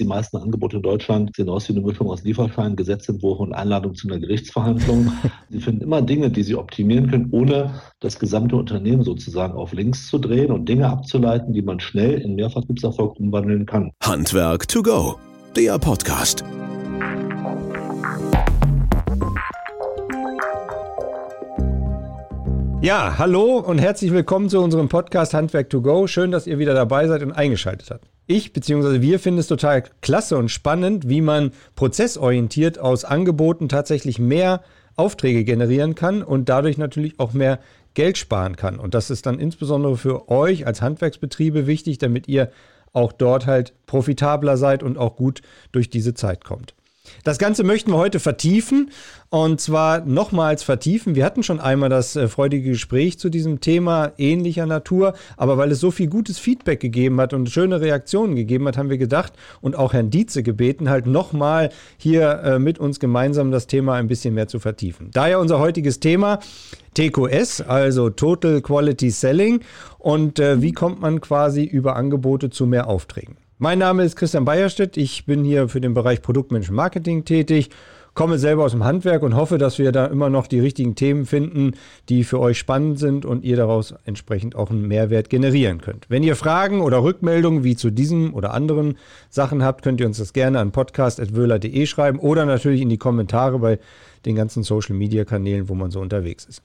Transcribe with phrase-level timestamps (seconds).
[0.00, 3.96] Die meisten Angebote in Deutschland sehen aus wie eine Mischung aus Lieferschein, Gesetzentwurf und Einladung
[3.96, 5.10] zu einer Gerichtsverhandlung.
[5.50, 10.06] sie finden immer Dinge, die sie optimieren können, ohne das gesamte Unternehmen sozusagen auf links
[10.06, 13.90] zu drehen und Dinge abzuleiten, die man schnell in Mehrvertriebserfolg umwandeln kann.
[14.00, 15.18] Handwerk to go,
[15.56, 16.44] der Podcast.
[22.80, 26.06] Ja, hallo und herzlich willkommen zu unserem Podcast Handwerk to Go.
[26.06, 28.06] Schön, dass ihr wieder dabei seid und eingeschaltet habt.
[28.30, 29.00] Ich bzw.
[29.00, 34.62] wir finden es total klasse und spannend, wie man prozessorientiert aus Angeboten tatsächlich mehr
[34.96, 37.58] Aufträge generieren kann und dadurch natürlich auch mehr
[37.94, 38.78] Geld sparen kann.
[38.78, 42.50] Und das ist dann insbesondere für euch als Handwerksbetriebe wichtig, damit ihr
[42.92, 45.40] auch dort halt profitabler seid und auch gut
[45.72, 46.74] durch diese Zeit kommt.
[47.28, 48.90] Das Ganze möchten wir heute vertiefen
[49.28, 51.14] und zwar nochmals vertiefen.
[51.14, 55.70] Wir hatten schon einmal das äh, freudige Gespräch zu diesem Thema ähnlicher Natur, aber weil
[55.70, 59.34] es so viel gutes Feedback gegeben hat und schöne Reaktionen gegeben hat, haben wir gedacht
[59.60, 61.68] und auch Herrn Dietze gebeten, halt nochmal
[61.98, 65.10] hier äh, mit uns gemeinsam das Thema ein bisschen mehr zu vertiefen.
[65.12, 66.38] Daher unser heutiges Thema
[66.94, 69.60] TQS, also Total Quality Selling
[69.98, 73.36] und äh, wie kommt man quasi über Angebote zu mehr Aufträgen.
[73.60, 74.96] Mein Name ist Christian Beierstedt.
[74.96, 77.70] Ich bin hier für den Bereich Produktmenschen Marketing tätig,
[78.14, 81.26] komme selber aus dem Handwerk und hoffe, dass wir da immer noch die richtigen Themen
[81.26, 81.72] finden,
[82.08, 86.08] die für euch spannend sind und ihr daraus entsprechend auch einen Mehrwert generieren könnt.
[86.08, 88.96] Wenn ihr Fragen oder Rückmeldungen wie zu diesem oder anderen
[89.28, 93.58] Sachen habt, könnt ihr uns das gerne an podcast.wöhler.de schreiben oder natürlich in die Kommentare
[93.58, 93.80] bei
[94.24, 96.62] den ganzen Social Media Kanälen, wo man so unterwegs ist.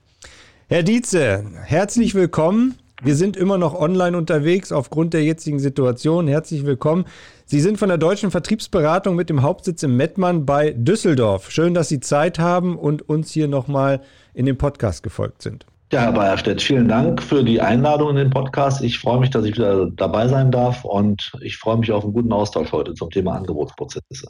[0.67, 2.75] Herr Dietze, herzlich willkommen.
[3.06, 6.26] Wir sind immer noch online unterwegs aufgrund der jetzigen Situation.
[6.30, 7.04] Herzlich willkommen.
[7.44, 11.52] Sie sind von der Deutschen Vertriebsberatung mit dem Hauptsitz in Mettmann bei Düsseldorf.
[11.52, 14.00] Schön, dass Sie Zeit haben und uns hier nochmal
[14.34, 15.66] in den Podcast gefolgt sind.
[15.92, 18.82] Ja, Herr Bayerstedt, vielen Dank für die Einladung in den Podcast.
[18.82, 22.14] Ich freue mich, dass ich wieder dabei sein darf und ich freue mich auf einen
[22.14, 24.30] guten Austausch heute zum Thema Angebotsprozesse.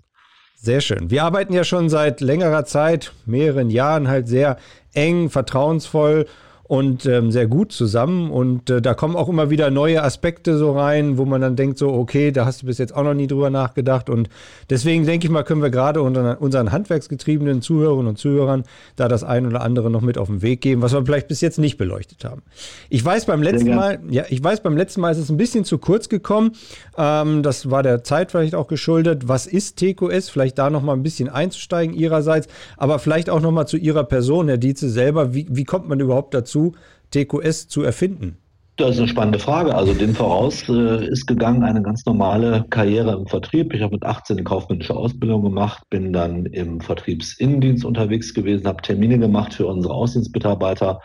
[0.55, 1.11] Sehr schön.
[1.11, 4.57] Wir arbeiten ja schon seit längerer Zeit, mehreren Jahren halt sehr
[4.95, 6.25] eng, vertrauensvoll
[6.73, 8.31] und ähm, sehr gut zusammen.
[8.31, 11.77] Und äh, da kommen auch immer wieder neue Aspekte so rein, wo man dann denkt,
[11.77, 14.09] so, okay, da hast du bis jetzt auch noch nie drüber nachgedacht.
[14.09, 14.27] Und
[14.71, 18.63] deswegen denke ich mal, können wir gerade unseren, handwerksgetriebenen Zuhörerinnen und Zuhörern
[18.95, 21.41] da das ein oder andere noch mit auf den Weg geben, was wir vielleicht bis
[21.41, 22.41] jetzt nicht beleuchtet haben.
[22.89, 25.65] Ich weiß beim letzten Mal, ja, ich weiß beim letzten Mal ist es ein bisschen
[25.65, 26.53] zu kurz gekommen.
[26.97, 29.27] Ähm, das war der Zeit vielleicht auch geschuldet.
[29.27, 30.31] Was ist TQS?
[30.31, 32.47] Vielleicht da noch mal ein bisschen einzusteigen ihrerseits,
[32.77, 35.35] aber vielleicht auch noch mal zu Ihrer Person, Herr Dietze selber.
[35.35, 36.62] Wie, wie kommt man überhaupt dazu?
[37.11, 38.37] TQS zu erfinden?
[38.75, 39.75] Das ist eine spannende Frage.
[39.75, 43.71] Also dem voraus äh, ist gegangen eine ganz normale Karriere im Vertrieb.
[43.71, 48.81] Ich habe mit 18 eine kaufmännische Ausbildung gemacht, bin dann im Vertriebsinnendienst unterwegs gewesen, habe
[48.81, 51.01] Termine gemacht für unsere Außendienstmitarbeiter,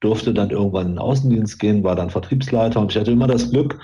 [0.00, 3.52] durfte dann irgendwann in den Außendienst gehen, war dann Vertriebsleiter und ich hatte immer das
[3.52, 3.78] Glück,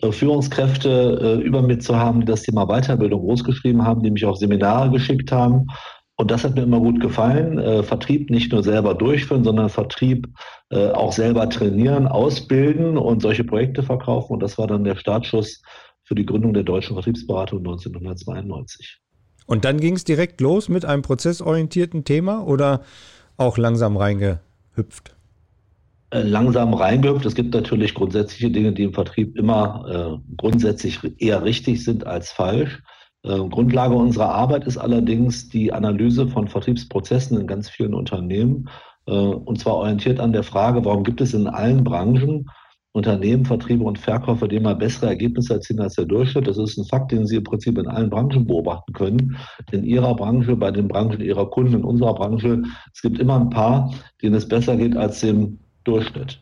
[0.00, 4.24] äh, Führungskräfte äh, über mir zu haben, die das Thema Weiterbildung großgeschrieben haben, die mich
[4.24, 5.68] auf Seminare geschickt haben
[6.16, 7.58] und das hat mir immer gut gefallen.
[7.58, 10.28] Äh, Vertrieb nicht nur selber durchführen, sondern Vertrieb
[10.70, 14.34] äh, auch selber trainieren, ausbilden und solche Projekte verkaufen.
[14.34, 15.62] Und das war dann der Startschuss
[16.04, 19.00] für die Gründung der Deutschen Vertriebsberatung 1992.
[19.46, 22.82] Und dann ging es direkt los mit einem prozessorientierten Thema oder
[23.36, 25.16] auch langsam reingehüpft?
[26.10, 27.24] Äh, langsam reingehüpft.
[27.26, 32.30] Es gibt natürlich grundsätzliche Dinge, die im Vertrieb immer äh, grundsätzlich eher richtig sind als
[32.30, 32.82] falsch.
[33.24, 38.68] Ähm, Grundlage unserer Arbeit ist allerdings die Analyse von Vertriebsprozessen in ganz vielen Unternehmen.
[39.06, 42.46] Äh, und zwar orientiert an der Frage, warum gibt es in allen Branchen
[42.94, 46.46] Unternehmen, Vertriebe und Verkäufer, die mal bessere Ergebnisse erzielen als der Durchschnitt.
[46.46, 49.38] Das ist ein Fakt, den Sie im Prinzip in allen Branchen beobachten können.
[49.70, 52.62] In Ihrer Branche, bei den Branchen Ihrer Kunden, in unserer Branche,
[52.92, 56.41] es gibt immer ein paar, denen es besser geht als dem Durchschnitt.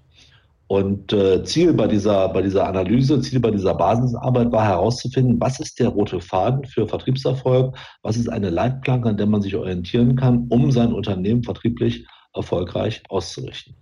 [0.70, 5.58] Und äh, Ziel bei dieser, bei dieser Analyse, Ziel bei dieser Basisarbeit war herauszufinden, was
[5.58, 10.14] ist der rote Faden für Vertriebserfolg, was ist eine Leitplanke, an der man sich orientieren
[10.14, 13.74] kann, um sein Unternehmen vertrieblich erfolgreich auszurichten.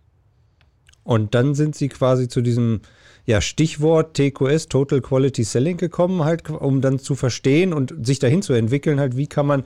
[1.02, 2.80] Und dann sind Sie quasi zu diesem
[3.26, 8.40] ja, Stichwort TQS, Total Quality Selling, gekommen, halt, um dann zu verstehen und sich dahin
[8.40, 9.64] zu entwickeln, halt, wie kann man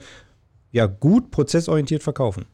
[0.73, 2.47] ja gut prozessorientiert verkaufen.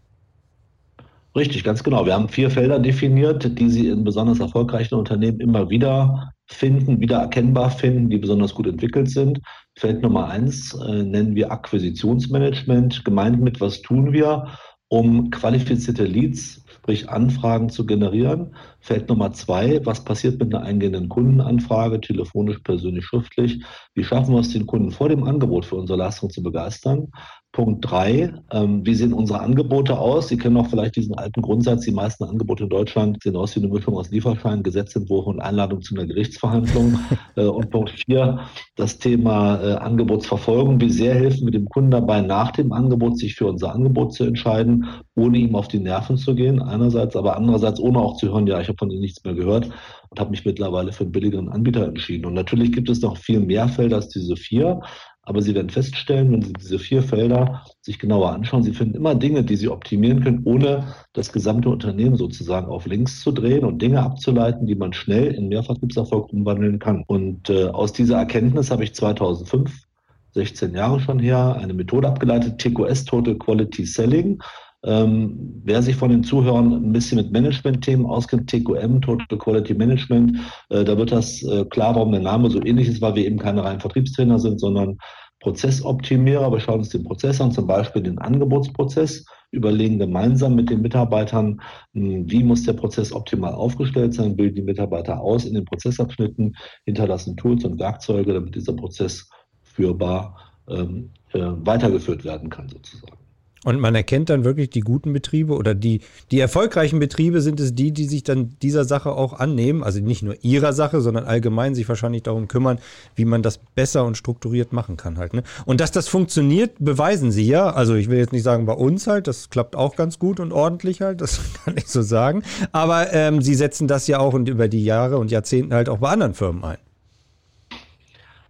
[1.35, 2.05] Richtig, ganz genau.
[2.05, 7.17] Wir haben vier Felder definiert, die Sie in besonders erfolgreichen Unternehmen immer wieder finden, wieder
[7.17, 9.39] erkennbar finden, die besonders gut entwickelt sind.
[9.77, 13.05] Feld Nummer eins äh, nennen wir Akquisitionsmanagement.
[13.05, 14.47] Gemeint mit, was tun wir,
[14.87, 18.55] um qualifizierte Leads, sprich Anfragen zu generieren.
[18.81, 23.63] Feld Nummer zwei, was passiert mit einer eingehenden Kundenanfrage, telefonisch, persönlich, schriftlich?
[23.93, 27.09] Wie schaffen wir es, den Kunden vor dem Angebot für unsere Leistung zu begeistern?
[27.51, 30.27] Punkt drei, ähm, wie sehen unsere Angebote aus?
[30.27, 33.59] Sie kennen auch vielleicht diesen alten Grundsatz, die meisten Angebote in Deutschland sehen aus wie
[33.59, 36.99] eine Mischung aus Lieferschein, Gesetzentwurf und Einladung zu einer Gerichtsverhandlung.
[37.35, 38.41] äh, und Punkt vier,
[38.75, 40.79] das Thema äh, Angebotsverfolgung.
[40.79, 44.25] Wie sehr helfen wir dem Kunden dabei, nach dem Angebot sich für unser Angebot zu
[44.25, 44.85] entscheiden,
[45.15, 48.61] ohne ihm auf die Nerven zu gehen, einerseits, aber andererseits ohne auch zu hören, ja,
[48.61, 49.69] ich habe von Ihnen nichts mehr gehört
[50.09, 52.25] und habe mich mittlerweile für einen billigeren Anbieter entschieden.
[52.25, 54.79] Und natürlich gibt es noch viel mehr Felder als diese vier.
[55.23, 59.13] Aber Sie werden feststellen, wenn Sie diese vier Felder sich genauer anschauen, Sie finden immer
[59.13, 63.79] Dinge, die Sie optimieren können, ohne das gesamte Unternehmen sozusagen auf links zu drehen und
[63.79, 67.03] Dinge abzuleiten, die man schnell in Mehrvertriebserfolg umwandeln kann.
[67.05, 69.85] Und äh, aus dieser Erkenntnis habe ich 2005
[70.33, 74.41] 16 Jahre schon her, eine Methode abgeleitet, TQS Total Quality Selling.
[74.85, 80.37] Ähm, wer sich von den Zuhörern ein bisschen mit Management-Themen auskennt, TQM, Total Quality Management,
[80.69, 83.37] äh, da wird das äh, klar, warum der Name so ähnlich ist, weil wir eben
[83.37, 84.97] keine reinen Vertriebstrainer sind, sondern
[85.41, 86.51] Prozessoptimierer.
[86.51, 91.61] Wir schauen uns den Prozess an, zum Beispiel den Angebotsprozess, überlegen gemeinsam mit den Mitarbeitern,
[91.93, 96.55] hm, wie muss der Prozess optimal aufgestellt sein, bilden die Mitarbeiter aus in den Prozessabschnitten,
[96.85, 99.29] hinterlassen Tools und Werkzeuge, damit dieser Prozess
[99.61, 100.37] führbar
[100.69, 103.18] ähm, äh, weitergeführt werden kann, sozusagen.
[103.65, 106.01] Und man erkennt dann wirklich die guten Betriebe oder die,
[106.31, 109.83] die erfolgreichen Betriebe sind es die, die sich dann dieser Sache auch annehmen.
[109.83, 112.79] Also nicht nur ihrer Sache, sondern allgemein sich wahrscheinlich darum kümmern,
[113.15, 115.33] wie man das besser und strukturiert machen kann halt.
[115.33, 115.43] Ne?
[115.65, 117.69] Und dass das funktioniert, beweisen sie ja.
[117.69, 120.53] Also ich will jetzt nicht sagen bei uns halt, das klappt auch ganz gut und
[120.53, 122.43] ordentlich halt, das kann ich so sagen.
[122.71, 125.97] Aber ähm, sie setzen das ja auch und über die Jahre und Jahrzehnte halt auch
[125.97, 126.77] bei anderen Firmen ein.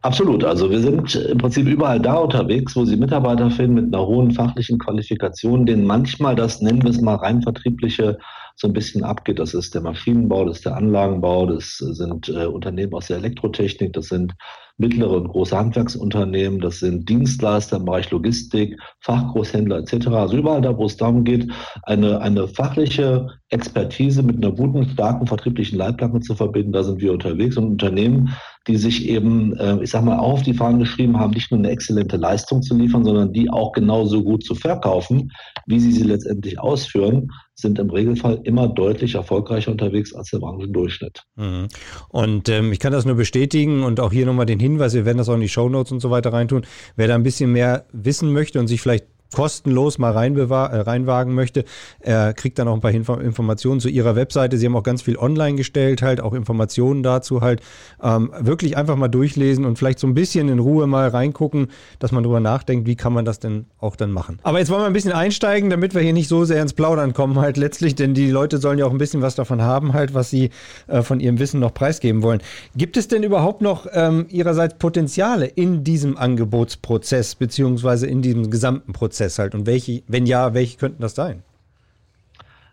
[0.02, 0.46] Absolut.
[0.46, 4.32] Also wir sind im Prinzip überall da unterwegs, wo Sie Mitarbeiter finden mit einer hohen
[4.32, 8.18] fachlichen Qualifikation, denen manchmal das, nennen wir es mal, rein vertriebliche
[8.56, 9.40] so ein bisschen abgeht.
[9.40, 13.92] Das ist der Maschinenbau, das ist der Anlagenbau, das sind äh, Unternehmen aus der Elektrotechnik,
[13.92, 14.34] das sind
[14.80, 20.08] mittlere und große Handwerksunternehmen, das sind Dienstleister im Bereich Logistik, Fachgroßhändler etc.
[20.08, 21.52] Also überall da, wo es darum geht,
[21.84, 27.12] eine, eine fachliche Expertise mit einer guten, starken vertrieblichen Leitplanke zu verbinden, da sind wir
[27.12, 28.34] unterwegs und Unternehmen,
[28.68, 31.60] die sich eben, äh, ich sag mal, auch auf die Fahnen geschrieben haben, nicht nur
[31.60, 35.32] eine exzellente Leistung zu liefern, sondern die auch genauso gut zu verkaufen,
[35.66, 37.30] wie sie sie letztendlich ausführen,
[37.62, 41.24] sind im Regelfall immer deutlich erfolgreicher unterwegs als der Branchendurchschnitt.
[41.36, 41.68] Mhm.
[42.10, 45.18] Und ähm, ich kann das nur bestätigen und auch hier nochmal den Hinweis, wir werden
[45.18, 46.66] das auch in die Shownotes und so weiter reintun.
[46.96, 51.66] Wer da ein bisschen mehr wissen möchte und sich vielleicht kostenlos mal äh, reinwagen möchte,
[52.00, 54.58] er kriegt dann auch ein paar Info Informationen zu ihrer Webseite.
[54.58, 57.62] Sie haben auch ganz viel online gestellt, halt auch Informationen dazu halt.
[58.02, 61.68] Ähm, wirklich einfach mal durchlesen und vielleicht so ein bisschen in Ruhe mal reingucken,
[62.00, 64.40] dass man drüber nachdenkt, wie kann man das denn auch dann machen.
[64.44, 67.14] Aber jetzt wollen wir ein bisschen einsteigen, damit wir hier nicht so sehr ins Plaudern
[67.14, 70.14] kommen halt letztlich, denn die Leute sollen ja auch ein bisschen was davon haben halt,
[70.14, 70.50] was sie
[70.88, 72.42] äh, von ihrem Wissen noch preisgeben wollen.
[72.76, 78.94] Gibt es denn überhaupt noch ähm, ihrerseits Potenziale in diesem Angebotsprozess beziehungsweise in diesem gesamten
[78.94, 79.19] Prozess?
[79.20, 79.54] Prozess halt?
[79.54, 81.44] Und welche, wenn ja, welche könnten das sein?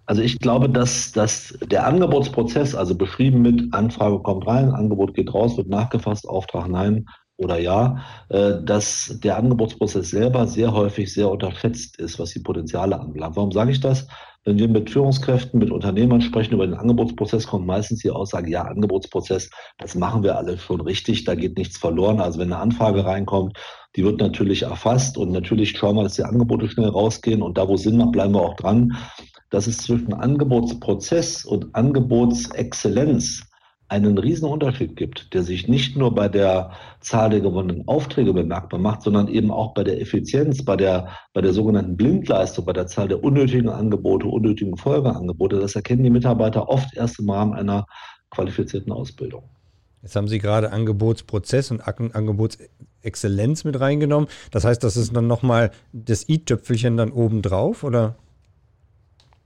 [0.06, 5.34] Also ich glaube, dass, dass der Angebotsprozess, also beschrieben mit Anfrage kommt rein, Angebot geht
[5.34, 7.06] raus, wird nachgefasst, Auftrag nein
[7.38, 12.98] oder ja, äh, dass der Angebotsprozess selber sehr häufig sehr unterschätzt ist, was die Potenziale
[12.98, 13.36] anbelangt.
[13.36, 14.06] Warum sage ich das?
[14.44, 18.62] Wenn wir mit Führungskräften, mit Unternehmern sprechen über den Angebotsprozess, kommt meistens die Aussage, ja,
[18.62, 22.20] Angebotsprozess, das machen wir alle schon richtig, da geht nichts verloren.
[22.20, 23.58] Also wenn eine Anfrage reinkommt,
[23.96, 27.66] die wird natürlich erfasst und natürlich schauen wir, dass die Angebote schnell rausgehen und da,
[27.66, 28.96] wo Sinn macht, bleiben wir auch dran.
[29.50, 33.42] Dass es zwischen Angebotsprozess und Angebotsexzellenz
[33.88, 38.80] einen riesen Unterschied gibt, der sich nicht nur bei der Zahl der gewonnenen Aufträge bemerkbar
[38.80, 42.88] macht, sondern eben auch bei der Effizienz, bei der, bei der sogenannten Blindleistung, bei der
[42.88, 45.60] Zahl der unnötigen Angebote, unnötigen Folgeangebote.
[45.60, 47.86] Das erkennen die Mitarbeiter oft erst im Rahmen einer
[48.30, 49.55] qualifizierten Ausbildung.
[50.02, 54.28] Jetzt haben Sie gerade Angebotsprozess und Angebotsexzellenz mit reingenommen.
[54.50, 58.16] Das heißt, das ist dann nochmal das i-Töpfelchen dann oben drauf, oder?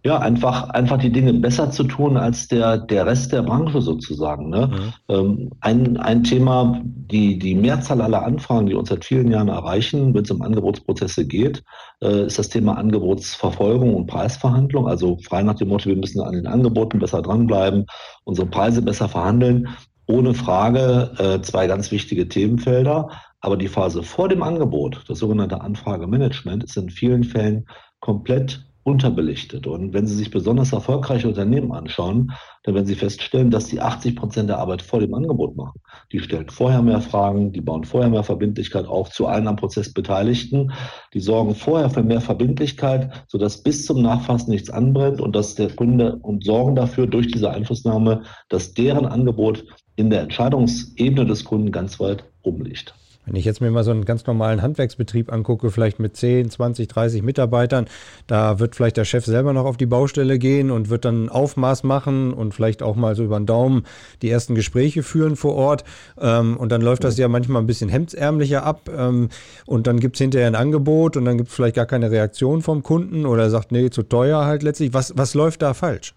[0.02, 4.48] Ja, einfach, einfach die Dinge besser zu tun als der, der Rest der Branche sozusagen.
[4.48, 4.70] Ne?
[4.72, 5.14] Mhm.
[5.14, 10.14] Ähm, ein, ein Thema, die, die Mehrzahl aller Anfragen, die uns seit vielen Jahren erreichen,
[10.14, 11.62] wenn es um Angebotsprozesse geht,
[12.02, 14.88] äh, ist das Thema Angebotsverfolgung und Preisverhandlung.
[14.88, 17.84] Also frei nach dem Motto, wir müssen an den Angeboten besser dranbleiben,
[18.24, 19.68] unsere Preise besser verhandeln.
[20.06, 23.10] Ohne Frage äh, zwei ganz wichtige Themenfelder.
[23.40, 27.66] Aber die Phase vor dem Angebot, das sogenannte Anfragemanagement, ist in vielen Fällen
[28.00, 29.66] komplett unterbelichtet.
[29.66, 34.16] Und wenn Sie sich besonders erfolgreiche Unternehmen anschauen, dann werden Sie feststellen, dass die 80
[34.16, 35.80] Prozent der Arbeit vor dem Angebot machen.
[36.12, 39.92] Die stellen vorher mehr Fragen, die bauen vorher mehr Verbindlichkeit auf zu allen am Prozess
[39.92, 40.72] Beteiligten.
[41.12, 45.70] Die sorgen vorher für mehr Verbindlichkeit, sodass bis zum Nachfassen nichts anbrennt und dass der
[45.70, 49.64] Kunde und sorgen dafür durch diese Einflussnahme, dass deren Angebot
[50.00, 52.94] in der Entscheidungsebene des Kunden ganz weit oben liegt.
[53.26, 56.88] Wenn ich jetzt mir mal so einen ganz normalen Handwerksbetrieb angucke, vielleicht mit 10, 20,
[56.88, 57.86] 30 Mitarbeitern,
[58.26, 61.84] da wird vielleicht der Chef selber noch auf die Baustelle gehen und wird dann Aufmaß
[61.84, 63.84] machen und vielleicht auch mal so über den Daumen
[64.22, 65.84] die ersten Gespräche führen vor Ort.
[66.18, 68.88] Ähm, und dann läuft das ja manchmal ein bisschen hemdsärmlicher ab.
[68.92, 69.28] Ähm,
[69.66, 72.62] und dann gibt es hinterher ein Angebot und dann gibt es vielleicht gar keine Reaktion
[72.62, 74.94] vom Kunden oder er sagt, nee, zu teuer halt letztlich.
[74.94, 76.14] Was, was läuft da falsch?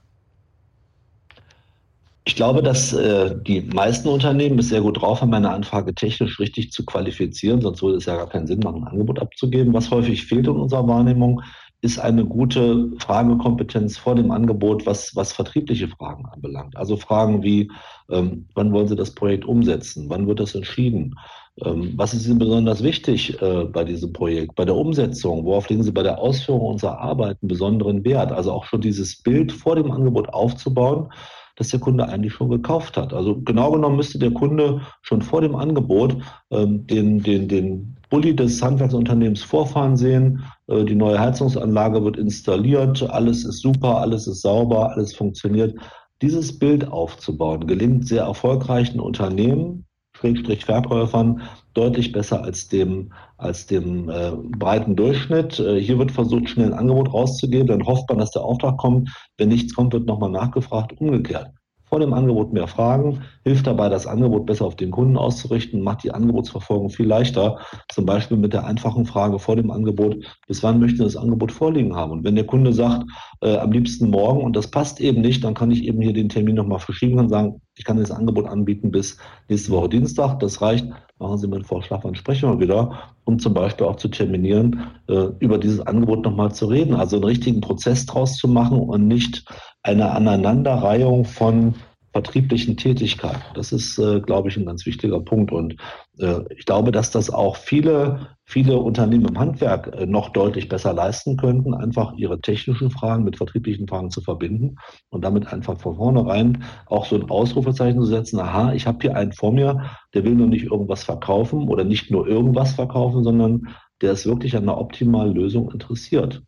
[2.26, 6.40] Ich glaube, dass äh, die meisten Unternehmen es sehr gut drauf haben, eine Anfrage technisch
[6.40, 9.74] richtig zu qualifizieren, sonst würde es ja gar keinen Sinn machen, ein Angebot abzugeben.
[9.74, 11.42] Was häufig fehlt in unserer Wahrnehmung,
[11.82, 16.78] ist eine gute Fragekompetenz vor dem Angebot, was, was vertriebliche Fragen anbelangt.
[16.78, 17.70] Also Fragen wie,
[18.10, 20.06] ähm, wann wollen Sie das Projekt umsetzen?
[20.08, 21.16] Wann wird das entschieden?
[21.62, 25.44] Ähm, was ist Ihnen besonders wichtig äh, bei diesem Projekt, bei der Umsetzung?
[25.44, 28.32] Worauf legen Sie bei der Ausführung unserer Arbeit einen besonderen Wert?
[28.32, 31.10] Also auch schon dieses Bild vor dem Angebot aufzubauen,
[31.56, 33.14] das der Kunde eigentlich schon gekauft hat.
[33.14, 36.18] Also genau genommen müsste der Kunde schon vor dem Angebot
[36.52, 40.44] ähm, den, den, den Bulli des Handwerksunternehmens vorfahren sehen.
[40.68, 45.76] Äh, die neue Heizungsanlage wird installiert, alles ist super, alles ist sauber, alles funktioniert.
[46.22, 49.86] Dieses Bild aufzubauen gelingt sehr erfolgreichen Unternehmen,
[50.24, 51.42] Schrägstrich Verkäufern,
[51.74, 55.60] deutlich besser als dem, als dem äh, breiten Durchschnitt.
[55.60, 59.10] Äh, hier wird versucht, schnell ein Angebot rauszugeben, dann hofft man, dass der Auftrag kommt.
[59.38, 61.52] Wenn nichts kommt, wird nochmal nachgefragt, umgekehrt
[61.94, 66.04] vor dem Angebot mehr Fragen, hilft dabei, das Angebot besser auf den Kunden auszurichten, macht
[66.04, 67.60] die Angebotsverfolgung viel leichter.
[67.90, 71.96] Zum Beispiel mit der einfachen Frage vor dem Angebot, bis wann möchte das Angebot vorliegen
[71.96, 72.12] haben?
[72.12, 73.06] Und wenn der Kunde sagt,
[73.42, 76.30] äh, am liebsten morgen und das passt eben nicht, dann kann ich eben hier den
[76.30, 80.40] Termin nochmal verschieben und sagen, ich kann das Angebot anbieten bis nächste Woche Dienstag.
[80.40, 80.88] Das reicht.
[81.20, 84.88] Machen Sie mir einen Vorschlag, wann sprechen wir wieder, um zum Beispiel auch zu terminieren,
[85.08, 86.96] äh, über dieses Angebot nochmal zu reden.
[86.96, 89.46] Also einen richtigen Prozess draus zu machen und nicht
[89.84, 91.76] eine Aneinanderreihung von
[92.14, 93.42] vertrieblichen Tätigkeiten.
[93.56, 95.52] Das ist, äh, glaube ich, ein ganz wichtiger Punkt.
[95.52, 95.76] Und
[96.20, 100.94] äh, ich glaube, dass das auch viele, viele Unternehmen im Handwerk äh, noch deutlich besser
[100.94, 104.76] leisten könnten, einfach ihre technischen Fragen mit vertrieblichen Fragen zu verbinden
[105.10, 109.18] und damit einfach von vornherein auch so ein Ausrufezeichen zu setzen, aha, ich habe hier
[109.18, 113.70] einen vor mir, der will nur nicht irgendwas verkaufen oder nicht nur irgendwas verkaufen, sondern
[114.02, 116.44] der ist wirklich an einer optimalen Lösung interessiert.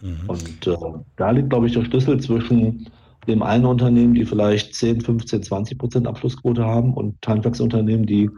[0.00, 0.28] Mhm.
[0.28, 0.76] Und äh,
[1.16, 2.88] da liegt, glaube ich, der Schlüssel zwischen
[3.26, 8.30] dem einen Unternehmen, die vielleicht 10, 15, 20 Prozent Abschlussquote haben und Handwerksunternehmen, die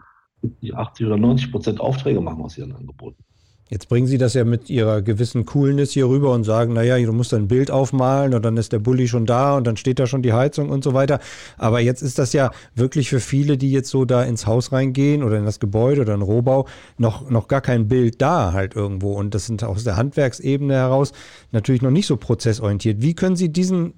[0.73, 3.23] 80 oder 90 Prozent Aufträge machen aus ihren Angeboten.
[3.70, 7.12] Jetzt bringen Sie das ja mit Ihrer gewissen Coolness hier rüber und sagen, naja, du
[7.12, 10.08] musst ein Bild aufmalen und dann ist der Bulli schon da und dann steht da
[10.08, 11.20] schon die Heizung und so weiter.
[11.56, 15.22] Aber jetzt ist das ja wirklich für viele, die jetzt so da ins Haus reingehen
[15.22, 16.66] oder in das Gebäude oder in Rohbau,
[16.98, 19.12] noch, noch gar kein Bild da halt irgendwo.
[19.12, 21.12] Und das sind aus der Handwerksebene heraus
[21.52, 23.02] natürlich noch nicht so prozessorientiert.
[23.02, 23.94] Wie können Sie diesen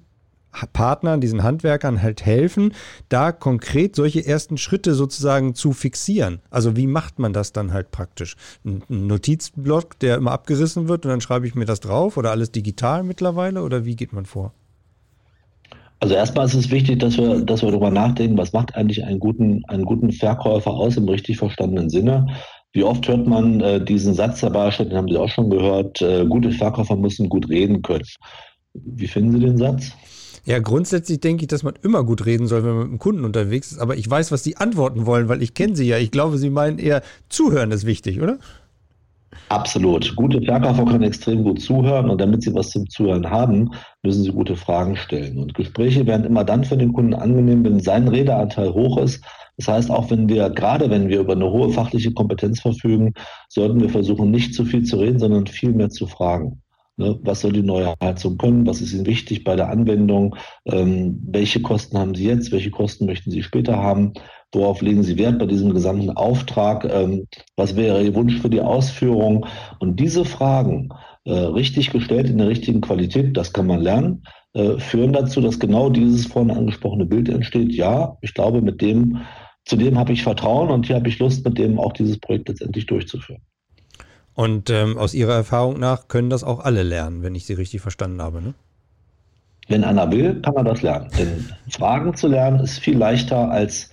[0.73, 2.73] Partnern, diesen Handwerkern halt helfen,
[3.09, 6.41] da konkret solche ersten Schritte sozusagen zu fixieren.
[6.49, 8.35] Also wie macht man das dann halt praktisch?
[8.63, 12.51] Ein Notizblock, der immer abgerissen wird und dann schreibe ich mir das drauf oder alles
[12.51, 14.53] digital mittlerweile oder wie geht man vor?
[15.99, 19.19] Also erstmal ist es wichtig, dass wir, dass wir darüber nachdenken, was macht eigentlich einen
[19.19, 22.27] guten, einen guten Verkäufer aus im richtig verstandenen Sinne.
[22.73, 26.25] Wie oft hört man äh, diesen Satz dabei, den haben Sie auch schon gehört, äh,
[26.25, 28.03] gute Verkäufer müssen gut reden können.
[28.73, 29.93] Wie finden Sie den Satz?
[30.45, 33.23] Ja, grundsätzlich denke ich, dass man immer gut reden soll, wenn man mit einem Kunden
[33.23, 33.79] unterwegs ist.
[33.79, 35.97] Aber ich weiß, was die antworten wollen, weil ich kenne sie ja.
[35.97, 38.39] Ich glaube, sie meinen eher, zuhören ist wichtig, oder?
[39.49, 40.15] Absolut.
[40.15, 43.71] Gute Verkäufer können extrem gut zuhören und damit sie was zum Zuhören haben,
[44.03, 45.37] müssen sie gute Fragen stellen.
[45.37, 49.23] Und Gespräche werden immer dann für den Kunden angenehm, wenn sein Redeanteil hoch ist.
[49.57, 53.13] Das heißt, auch wenn wir, gerade wenn wir über eine hohe fachliche Kompetenz verfügen,
[53.47, 56.62] sollten wir versuchen, nicht zu viel zu reden, sondern viel mehr zu fragen.
[56.97, 58.67] Ne, was soll die neue Heizung können?
[58.67, 60.35] Was ist Ihnen wichtig bei der Anwendung?
[60.65, 62.51] Ähm, welche Kosten haben Sie jetzt?
[62.51, 64.13] Welche Kosten möchten Sie später haben?
[64.51, 66.85] Worauf legen Sie Wert bei diesem gesamten Auftrag?
[66.85, 69.47] Ähm, was wäre Ihr Wunsch für die Ausführung?
[69.79, 70.89] Und diese Fragen
[71.25, 74.23] äh, richtig gestellt in der richtigen Qualität, das kann man lernen,
[74.53, 77.73] äh, führen dazu, dass genau dieses vorhin angesprochene Bild entsteht.
[77.73, 79.21] Ja, ich glaube, mit dem,
[79.65, 82.49] zu dem habe ich Vertrauen und hier habe ich Lust, mit dem auch dieses Projekt
[82.49, 83.41] letztendlich durchzuführen.
[84.35, 87.81] Und ähm, aus Ihrer Erfahrung nach können das auch alle lernen, wenn ich Sie richtig
[87.81, 88.53] verstanden habe, ne?
[89.69, 91.09] Wenn einer will, kann er das lernen.
[91.17, 93.89] Denn Fragen zu lernen ist viel leichter als,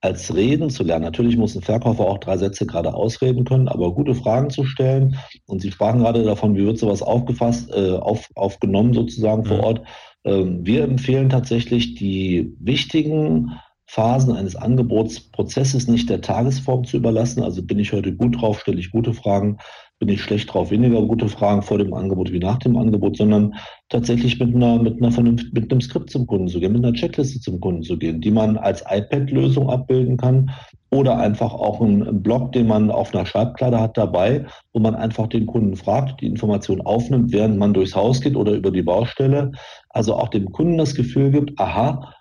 [0.00, 1.04] als Reden zu lernen.
[1.04, 5.16] Natürlich muss ein Verkäufer auch drei Sätze gerade ausreden können, aber gute Fragen zu stellen.
[5.46, 9.46] Und Sie sprachen gerade davon, wie wird sowas aufgefasst, äh, auf, aufgenommen sozusagen mhm.
[9.46, 9.82] vor Ort.
[10.24, 13.52] Ähm, wir empfehlen tatsächlich die wichtigen
[13.86, 17.42] Phasen eines Angebotsprozesses nicht der Tagesform zu überlassen.
[17.42, 19.58] Also bin ich heute gut drauf, stelle ich gute Fragen,
[19.98, 23.54] bin ich schlecht drauf, weniger gute Fragen vor dem Angebot wie nach dem Angebot, sondern
[23.88, 26.94] tatsächlich mit einer, mit einer Vernunft, mit einem Skript zum Kunden zu gehen, mit einer
[26.94, 30.50] Checkliste zum Kunden zu gehen, die man als iPad-Lösung abbilden kann
[30.90, 35.28] oder einfach auch einen Blog, den man auf einer Schreibkleider hat dabei, wo man einfach
[35.28, 39.52] den Kunden fragt, die Information aufnimmt, während man durchs Haus geht oder über die Baustelle.
[39.90, 42.12] Also auch dem Kunden das Gefühl gibt, aha,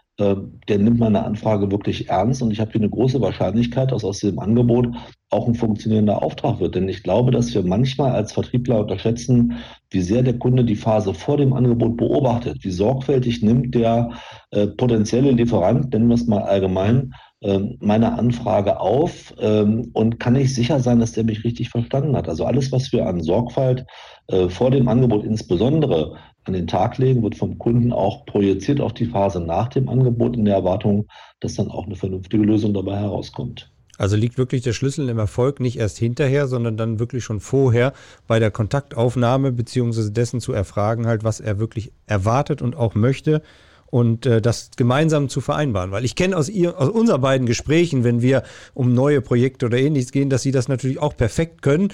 [0.67, 4.19] der nimmt meine Anfrage wirklich ernst und ich habe hier eine große Wahrscheinlichkeit, dass aus
[4.19, 4.87] dem Angebot
[5.29, 6.75] auch ein funktionierender Auftrag wird.
[6.75, 9.57] Denn ich glaube, dass wir manchmal als Vertriebler unterschätzen,
[9.89, 14.11] wie sehr der Kunde die Phase vor dem Angebot beobachtet, wie sorgfältig nimmt der
[14.51, 20.35] äh, potenzielle Lieferant, nennen wir es mal allgemein, äh, meine Anfrage auf ähm, und kann
[20.35, 22.29] ich sicher sein, dass der mich richtig verstanden hat.
[22.29, 23.85] Also alles, was wir an Sorgfalt
[24.27, 28.93] äh, vor dem Angebot insbesondere an den Tag legen, wird vom Kunden auch projiziert auf
[28.93, 31.07] die Phase nach dem Angebot in der Erwartung,
[31.39, 33.69] dass dann auch eine vernünftige Lösung dabei herauskommt.
[33.97, 37.93] Also liegt wirklich der Schlüssel im Erfolg nicht erst hinterher, sondern dann wirklich schon vorher
[38.25, 43.43] bei der Kontaktaufnahme beziehungsweise dessen zu erfragen, halt, was er wirklich erwartet und auch möchte
[43.91, 45.91] und äh, das gemeinsam zu vereinbaren.
[45.91, 48.41] Weil ich kenne aus, ihr, aus unser beiden Gesprächen, wenn wir
[48.73, 51.89] um neue Projekte oder ähnliches gehen, dass sie das natürlich auch perfekt können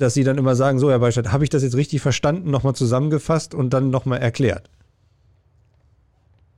[0.00, 2.74] dass sie dann immer sagen, so Herr Beistadt, habe ich das jetzt richtig verstanden, nochmal
[2.74, 4.70] zusammengefasst und dann nochmal erklärt?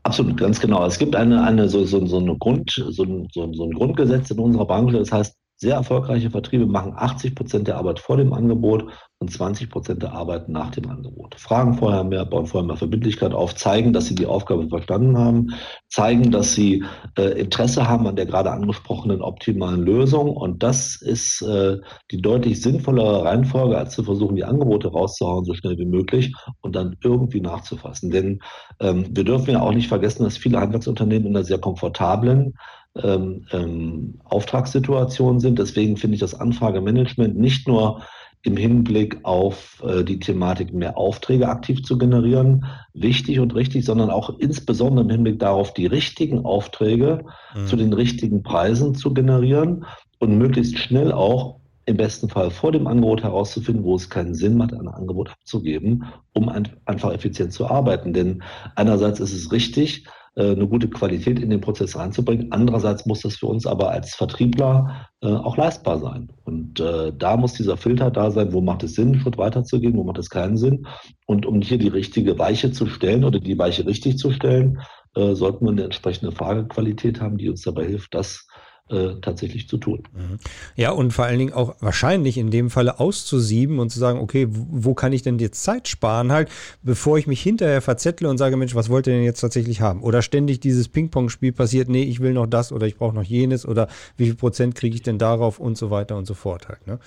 [0.05, 0.85] Absolut, ganz genau.
[0.87, 4.39] Es gibt eine, eine so, so, so, eine Grund, so, so, so ein Grundgesetz in
[4.39, 8.87] unserer Branche, das heißt, sehr erfolgreiche Vertriebe machen 80 Prozent der Arbeit vor dem Angebot
[9.21, 11.37] und 20 Prozent der Arbeit nach dem Angebot.
[11.37, 15.55] Fragen vorher mehr, bauen vorher mehr Verbindlichkeit auf, zeigen, dass sie die Aufgabe verstanden haben,
[15.89, 16.83] zeigen, dass sie
[17.17, 20.37] äh, Interesse haben an der gerade angesprochenen optimalen Lösung.
[20.37, 21.79] Und das ist äh,
[22.11, 26.75] die deutlich sinnvollere Reihenfolge, als zu versuchen, die Angebote rauszuhauen, so schnell wie möglich und
[26.75, 28.11] dann irgendwie nachzufassen.
[28.11, 28.41] Denn
[28.81, 32.55] ähm, wir dürfen ja auch nicht vergessen, dass viele Handwerksunternehmen in einer sehr komfortablen
[33.01, 35.59] ähm, ähm, Auftragssituationen sind.
[35.59, 38.03] Deswegen finde ich das Anfragemanagement nicht nur
[38.43, 44.11] im Hinblick auf äh, die Thematik, mehr Aufträge aktiv zu generieren, wichtig und richtig, sondern
[44.11, 47.67] auch insbesondere im Hinblick darauf, die richtigen Aufträge mhm.
[47.67, 49.85] zu den richtigen Preisen zu generieren
[50.19, 54.57] und möglichst schnell auch im besten Fall vor dem Angebot herauszufinden, wo es keinen Sinn
[54.57, 58.13] macht, ein Angebot abzugeben, um ein, einfach effizient zu arbeiten.
[58.13, 58.43] Denn
[58.77, 60.07] einerseits ist es richtig,
[60.41, 62.53] eine gute Qualität in den Prozess reinzubringen.
[62.53, 66.31] Andererseits muss das für uns aber als Vertriebler äh, auch leistbar sein.
[66.45, 69.97] Und äh, da muss dieser Filter da sein, wo macht es Sinn, einen Schritt weiterzugehen,
[69.97, 70.87] wo macht es keinen Sinn.
[71.27, 74.81] Und um hier die richtige Weiche zu stellen oder die Weiche richtig zu stellen,
[75.15, 78.47] äh, sollten wir eine entsprechende Fragequalität haben, die uns dabei hilft, das
[78.93, 80.03] äh, tatsächlich zu tun.
[80.13, 80.39] Mhm.
[80.77, 84.47] Ja, und vor allen Dingen auch wahrscheinlich in dem Falle auszusieben und zu sagen, okay,
[84.51, 86.51] wo kann ich denn jetzt Zeit sparen halt,
[86.83, 90.03] bevor ich mich hinterher verzettle und sage, Mensch, was wollt ihr denn jetzt tatsächlich haben?
[90.03, 93.67] Oder ständig dieses Ping-Pong-Spiel passiert, nee, ich will noch das oder ich brauche noch jenes
[93.67, 96.87] oder wie viel Prozent kriege ich denn darauf und so weiter und so fort halt.
[96.87, 96.99] Ne?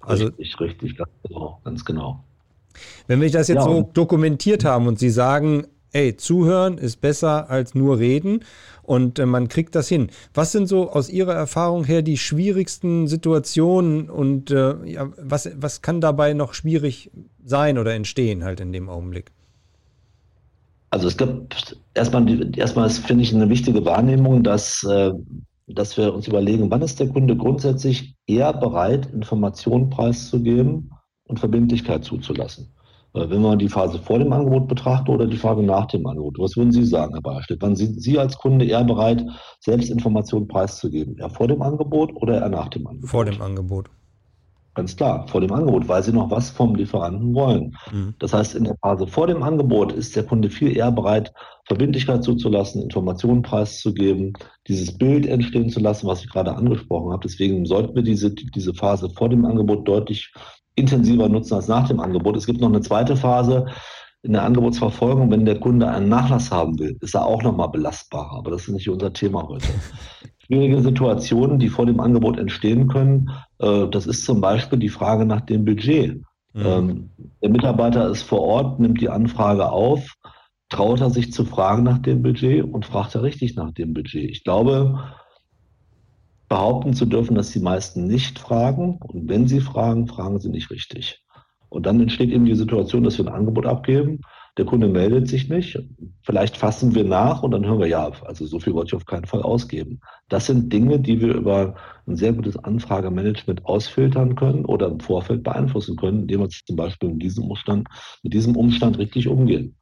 [0.00, 2.24] Also, richtig, richtig, ganz genau, ganz genau.
[3.06, 7.48] Wenn wir das jetzt ja, so dokumentiert haben und Sie sagen, ey, zuhören ist besser
[7.48, 8.40] als nur reden
[8.82, 10.08] und äh, man kriegt das hin.
[10.34, 15.82] Was sind so aus Ihrer Erfahrung her die schwierigsten Situationen und äh, ja, was, was
[15.82, 17.10] kann dabei noch schwierig
[17.44, 19.30] sein oder entstehen halt in dem Augenblick?
[20.90, 25.12] Also es gibt erstmal, erstmal finde ich eine wichtige Wahrnehmung, dass, äh,
[25.66, 30.90] dass wir uns überlegen, wann ist der Kunde grundsätzlich eher bereit, Informationen preiszugeben
[31.26, 32.74] und Verbindlichkeit zuzulassen.
[33.16, 36.36] Wenn man die Phase vor dem Angebot betrachtet oder die Phase nach dem Angebot.
[36.38, 37.62] Was würden Sie sagen, Herr Barstedt?
[37.62, 39.24] Wann sind Sie als Kunde eher bereit,
[39.60, 41.16] selbst Informationen preiszugeben?
[41.16, 43.10] Eher vor dem Angebot oder eher nach dem Angebot?
[43.10, 43.88] Vor dem Angebot.
[44.74, 47.76] Ganz klar, vor dem Angebot, weil Sie noch was vom Lieferanten wollen.
[47.92, 48.14] Mhm.
[48.18, 51.32] Das heißt, in der Phase vor dem Angebot ist der Kunde viel eher bereit,
[51.66, 54.32] Verbindlichkeit zuzulassen, Informationen preiszugeben,
[54.66, 57.22] dieses Bild entstehen zu lassen, was ich gerade angesprochen habe.
[57.22, 60.32] Deswegen sollten wir diese, diese Phase vor dem Angebot deutlich
[60.74, 62.36] intensiver nutzen als nach dem Angebot.
[62.36, 63.66] Es gibt noch eine zweite Phase
[64.22, 65.30] in der Angebotsverfolgung.
[65.30, 68.38] Wenn der Kunde einen Nachlass haben will, ist er auch nochmal belastbarer.
[68.38, 69.68] Aber das ist nicht unser Thema heute.
[70.38, 75.24] Schwierige Situationen, die vor dem Angebot entstehen können, äh, das ist zum Beispiel die Frage
[75.24, 76.20] nach dem Budget.
[76.52, 76.66] Mhm.
[76.66, 77.10] Ähm,
[77.42, 80.14] der Mitarbeiter ist vor Ort, nimmt die Anfrage auf,
[80.68, 84.30] traut er sich zu fragen nach dem Budget und fragt er richtig nach dem Budget.
[84.30, 84.98] Ich glaube,
[86.54, 89.00] behaupten zu dürfen, dass die meisten nicht fragen.
[89.08, 91.20] Und wenn sie fragen, fragen sie nicht richtig.
[91.68, 94.20] Und dann entsteht eben die Situation, dass wir ein Angebot abgeben.
[94.56, 95.76] Der Kunde meldet sich nicht.
[96.22, 99.04] Vielleicht fassen wir nach und dann hören wir, ja, also so viel wollte ich auf
[99.04, 99.98] keinen Fall ausgeben.
[100.28, 101.74] Das sind Dinge, die wir über
[102.06, 107.10] ein sehr gutes Anfragemanagement ausfiltern können oder im Vorfeld beeinflussen können, indem wir zum Beispiel
[107.10, 107.88] in diesem Umstand,
[108.22, 109.74] mit diesem Umstand richtig umgehen.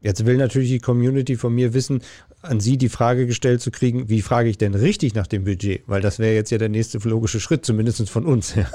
[0.00, 2.02] Jetzt will natürlich die Community von mir wissen,
[2.42, 5.82] an Sie die Frage gestellt zu kriegen, wie frage ich denn richtig nach dem Budget?
[5.86, 8.54] Weil das wäre jetzt ja der nächste logische Schritt, zumindest von uns.
[8.54, 8.66] Ja,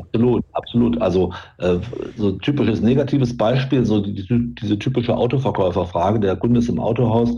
[0.00, 1.00] absolut, absolut.
[1.00, 1.78] Also äh,
[2.16, 6.80] so ein typisches negatives Beispiel, so die, die, diese typische Autoverkäuferfrage, der Kunde ist im
[6.80, 7.30] Autohaus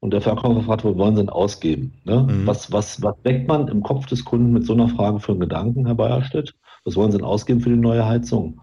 [0.00, 1.94] und der Verkäufer fragt, wo wollen Sie denn ausgeben?
[2.04, 2.26] Ne?
[2.28, 2.46] Mhm.
[2.46, 5.40] Was, was, was weckt man im Kopf des Kunden mit so einer Frage für einen
[5.40, 6.54] Gedanken, Herr Bayerstedt?
[6.84, 8.60] Was wollen Sie denn ausgeben für die neue Heizung?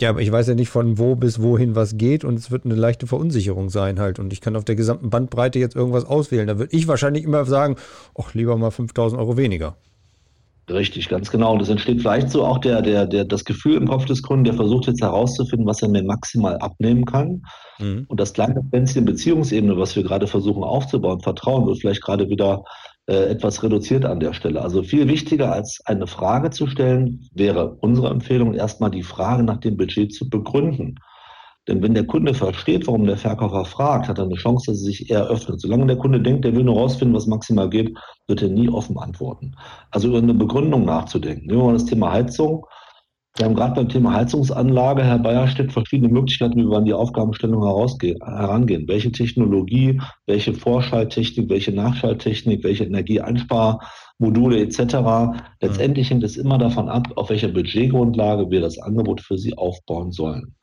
[0.00, 2.64] Ja, aber ich weiß ja nicht von wo bis wohin was geht und es wird
[2.64, 6.46] eine leichte Verunsicherung sein halt und ich kann auf der gesamten Bandbreite jetzt irgendwas auswählen.
[6.46, 7.76] Da würde ich wahrscheinlich immer sagen,
[8.18, 9.76] ach, lieber mal 5000 Euro weniger.
[10.70, 11.52] Richtig, ganz genau.
[11.52, 14.44] Und es entsteht vielleicht so auch der, der, der, das Gefühl im Kopf des Kunden,
[14.44, 17.42] der versucht jetzt herauszufinden, was er mir maximal abnehmen kann.
[17.78, 18.06] Mhm.
[18.08, 22.64] Und das kleine Pflänzchen Beziehungsebene, was wir gerade versuchen aufzubauen, Vertrauen wird vielleicht gerade wieder
[23.06, 24.62] äh, etwas reduziert an der Stelle.
[24.62, 29.58] Also viel wichtiger als eine Frage zu stellen, wäre unsere Empfehlung, erstmal die Frage nach
[29.58, 30.96] dem Budget zu begründen.
[31.68, 34.84] Denn wenn der Kunde versteht, warum der Verkäufer fragt, hat er eine Chance, dass er
[34.84, 35.60] sich eher öffnet.
[35.60, 38.98] Solange der Kunde denkt, der will nur rausfinden, was maximal geht, wird er nie offen
[38.98, 39.54] antworten.
[39.92, 41.46] Also über eine Begründung nachzudenken.
[41.46, 42.66] Nehmen wir mal das Thema Heizung.
[43.36, 47.62] Wir haben gerade beim Thema Heizungsanlage, Herr Bayerstedt, verschiedene Möglichkeiten, wie wir an die Aufgabenstellung
[47.62, 48.86] herangehen.
[48.86, 55.40] Welche Technologie, welche Vorschalttechnik, welche Nachschalttechnik, welche Energieeinsparmodule etc.
[55.62, 60.12] Letztendlich hängt es immer davon ab, auf welcher Budgetgrundlage wir das Angebot für Sie aufbauen
[60.12, 60.54] sollen.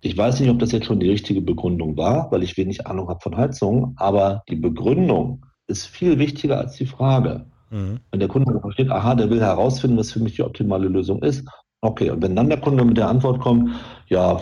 [0.00, 3.08] Ich weiß nicht, ob das jetzt schon die richtige Begründung war, weil ich wenig Ahnung
[3.08, 7.46] habe von Heizung, aber die Begründung ist viel wichtiger als die Frage.
[7.70, 7.98] Mhm.
[8.12, 11.44] Wenn der Kunde versteht, aha, der will herausfinden, was für mich die optimale Lösung ist,
[11.84, 13.70] Okay, und wenn dann der Kunde mit der Antwort kommt,
[14.08, 14.40] ja,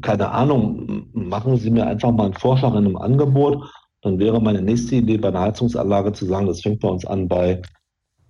[0.00, 3.62] keine Ahnung, machen Sie mir einfach mal einen Vorschlag in einem Angebot,
[4.00, 7.28] dann wäre meine nächste Idee bei einer Heizungsanlage zu sagen, das fängt bei uns an
[7.28, 7.60] bei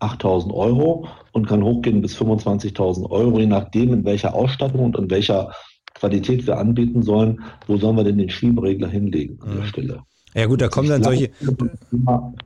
[0.00, 5.08] 8.000 Euro und kann hochgehen bis 25.000 Euro, je nachdem, in welcher Ausstattung und in
[5.08, 5.52] welcher
[5.94, 7.40] Qualität wir anbieten sollen.
[7.68, 9.68] Wo sollen wir denn den Schieberegler hinlegen an der mhm.
[9.68, 10.02] Stelle?
[10.38, 11.30] Ja gut, da kommen dann solche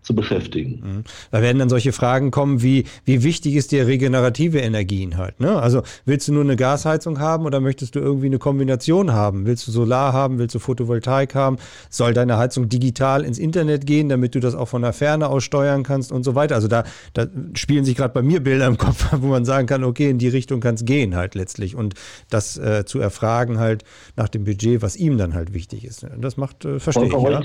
[0.02, 0.80] zu beschäftigen.
[0.82, 1.04] Mhm.
[1.30, 5.60] Da werden dann solche Fragen kommen wie wie wichtig ist dir regenerative Energien halt, ne?
[5.60, 9.44] Also willst du nur eine Gasheizung haben oder möchtest du irgendwie eine Kombination haben?
[9.44, 11.58] Willst du Solar haben, willst du Photovoltaik haben?
[11.90, 15.44] Soll deine Heizung digital ins Internet gehen, damit du das auch von der Ferne aus
[15.44, 16.54] steuern kannst und so weiter?
[16.54, 19.84] Also da, da spielen sich gerade bei mir Bilder im Kopf, wo man sagen kann,
[19.84, 21.92] okay, in die Richtung kann es gehen halt letztlich und
[22.30, 23.84] das äh, zu erfragen halt
[24.16, 26.06] nach dem Budget, was ihm dann halt wichtig ist.
[26.18, 27.42] Das macht äh, verstehe ich, ja.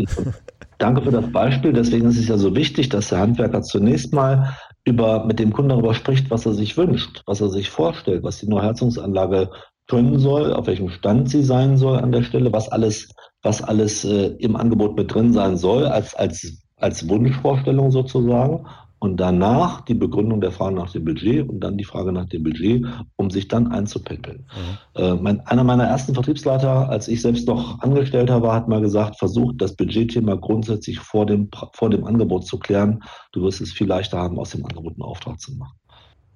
[0.78, 1.74] Danke für das Beispiel.
[1.74, 5.70] Deswegen ist es ja so wichtig, dass der Handwerker zunächst mal über, mit dem Kunden
[5.70, 9.50] darüber spricht, was er sich wünscht, was er sich vorstellt, was die Neuheizungsanlage
[9.88, 13.10] können soll, auf welchem Stand sie sein soll an der Stelle, was alles,
[13.42, 18.66] was alles äh, im Angebot mit drin sein soll, als, als, als Wunschvorstellung sozusagen
[19.00, 22.44] und danach die Begründung der Frage nach dem Budget und dann die Frage nach dem
[22.44, 24.46] Budget, um sich dann einzupendeln.
[24.96, 25.02] Mhm.
[25.02, 29.18] Äh, mein, einer meiner ersten Vertriebsleiter, als ich selbst noch Angestellter war, hat mal gesagt,
[29.18, 33.04] versucht das Budgetthema grundsätzlich vor dem, vor dem Angebot zu klären.
[33.34, 35.78] Du wirst es viel leichter haben, aus dem Angebot einen Auftrag zu machen.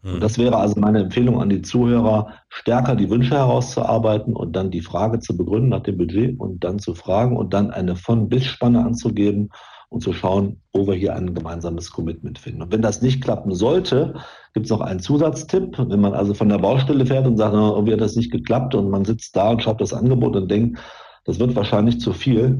[0.03, 0.13] Mhm.
[0.15, 4.69] Und das wäre also meine Empfehlung an die Zuhörer, stärker die Wünsche herauszuarbeiten und dann
[4.69, 8.29] die Frage zu begründen nach dem Budget und dann zu fragen und dann eine von
[8.29, 9.49] bis Spanne anzugeben
[9.91, 12.61] und zu schauen, wo wir hier ein gemeinsames Commitment finden.
[12.61, 14.15] Und wenn das nicht klappen sollte,
[14.53, 15.77] gibt es noch einen Zusatztipp.
[15.77, 18.73] Wenn man also von der Baustelle fährt und sagt, oh, irgendwie hat das nicht geklappt
[18.73, 20.79] und man sitzt da und schaut das Angebot und denkt,
[21.25, 22.59] das wird wahrscheinlich zu viel.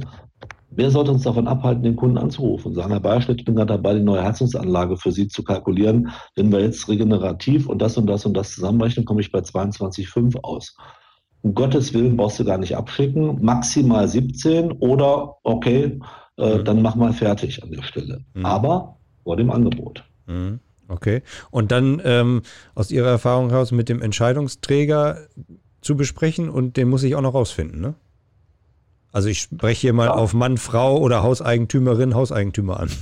[0.71, 3.73] Wer sollte uns davon abhalten, den Kunden anzurufen und sagen, Herr Bayerstedt, ich bin gerade
[3.73, 6.09] dabei, die neue Heizungsanlage für Sie zu kalkulieren.
[6.35, 10.37] Wenn wir jetzt regenerativ und das und das und das zusammenrechnen, komme ich bei 22,5
[10.43, 10.75] aus.
[11.43, 15.97] Um Gottes Willen brauchst du gar nicht abschicken, maximal 17 oder okay,
[16.41, 16.65] äh, mhm.
[16.65, 18.21] dann mach mal fertig an der Stelle.
[18.33, 18.45] Mhm.
[18.45, 20.03] Aber vor dem Angebot.
[20.27, 20.59] Mhm.
[20.87, 21.21] Okay.
[21.51, 22.41] Und dann ähm,
[22.75, 25.19] aus Ihrer Erfahrung heraus mit dem Entscheidungsträger
[25.79, 27.95] zu besprechen und den muss ich auch noch rausfinden, ne?
[29.13, 30.13] Also ich spreche hier mal ja.
[30.13, 32.89] auf Mann, Frau oder Hauseigentümerin, Hauseigentümer an.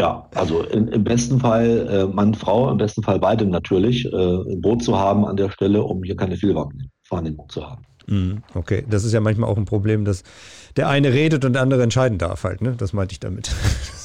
[0.00, 4.52] Ja, also in, im besten Fall äh, Mann, Frau, im besten Fall beide natürlich, äh,
[4.52, 7.82] ein Boot zu haben an der Stelle, um hier keine Fehlwahrnehmung zu haben.
[8.08, 10.24] Mhm, okay, das ist ja manchmal auch ein Problem, dass
[10.76, 12.74] der eine redet und der andere entscheiden darf halt, ne?
[12.76, 13.50] Das meinte ich damit.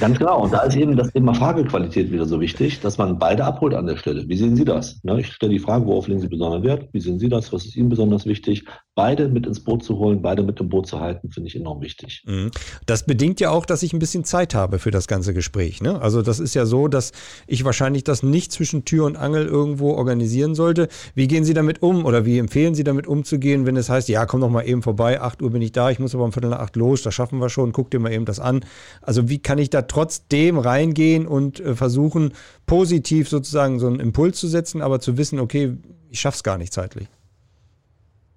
[0.00, 0.42] Ganz genau.
[0.42, 3.86] Und da ist eben das Thema Fragequalität wieder so wichtig, dass man beide abholt an
[3.86, 4.28] der Stelle.
[4.28, 4.98] Wie sehen Sie das?
[5.02, 5.20] Ne?
[5.20, 6.88] Ich stelle die Frage, worauf legen Sie besonders Wert?
[6.92, 7.52] Wie sehen Sie das?
[7.52, 8.64] Was ist Ihnen besonders wichtig?
[8.94, 11.80] Beide mit ins Boot zu holen, beide mit im Boot zu halten, finde ich enorm
[11.80, 12.22] wichtig.
[12.26, 12.50] Mhm.
[12.86, 15.80] Das bedingt ja auch, dass ich ein bisschen Zeit habe für das ganze Gespräch.
[15.80, 16.00] Ne?
[16.00, 17.12] Also das ist ja so, dass
[17.46, 20.88] ich wahrscheinlich das nicht zwischen Tür und Angel irgendwo organisieren sollte.
[21.14, 24.26] Wie gehen Sie damit um oder wie empfehlen Sie damit umzugehen, wenn es heißt, ja,
[24.26, 26.50] komm doch mal eben vorbei, 8 Uhr bin ich da, ich muss aber um Viertel
[26.50, 28.60] nach acht los, das schaffen wir schon, guck dir mal eben das an.
[29.02, 32.32] Also wie kann ich da trotzdem reingehen und äh, versuchen,
[32.66, 35.76] positiv sozusagen so einen Impuls zu setzen, aber zu wissen, okay,
[36.10, 37.08] ich schaffe es gar nicht zeitlich?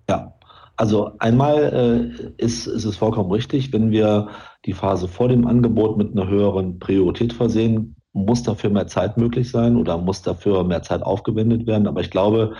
[0.09, 0.33] Ja,
[0.75, 4.29] Also einmal äh, ist, ist es vollkommen richtig, wenn wir
[4.65, 9.49] die Phase vor dem Angebot mit einer höheren Priorität versehen, muss dafür mehr Zeit möglich
[9.49, 11.88] sein oder muss dafür mehr Zeit aufgewendet werden.
[11.88, 12.55] Aber ich glaube,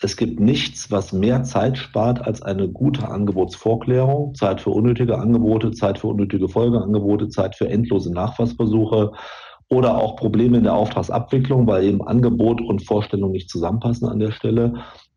[0.00, 4.34] es gibt nichts, was mehr Zeit spart als eine gute Angebotsvorklärung.
[4.34, 9.12] Zeit für unnötige Angebote, Zeit für unnötige Folgeangebote, Zeit für endlose Nachfassversuche
[9.68, 14.30] oder auch Probleme in der Auftragsabwicklung, weil eben Angebot und Vorstellung nicht zusammenpassen an der
[14.30, 14.74] Stelle.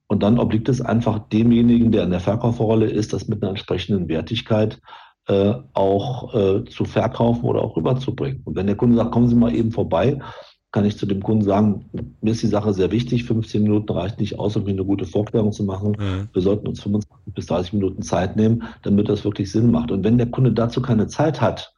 [0.08, 4.10] Und dann obliegt es einfach demjenigen, der in der Verkäuferrolle ist, das mit einer entsprechenden
[4.10, 4.80] Wertigkeit
[5.28, 8.42] äh, auch äh, zu verkaufen oder auch rüberzubringen.
[8.46, 10.20] Und wenn der Kunde sagt, kommen Sie mal eben vorbei,
[10.72, 11.86] kann ich zu dem Kunden sagen,
[12.22, 15.06] mir ist die Sache sehr wichtig, 15 Minuten reicht nicht aus, um mir eine gute
[15.06, 15.98] Vorklärung zu machen.
[16.00, 16.30] Mhm.
[16.32, 19.92] Wir sollten uns 25 bis 30 Minuten Zeit nehmen, damit das wirklich Sinn macht.
[19.92, 21.74] Und wenn der Kunde dazu keine Zeit hat